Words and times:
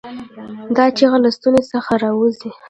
دا 0.75 0.85
چیغه 0.97 1.17
له 1.23 1.29
ستونې 1.35 1.61
څخه 1.71 1.93
راووځي. 2.01 2.49